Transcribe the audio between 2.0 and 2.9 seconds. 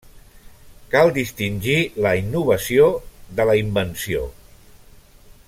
la innovació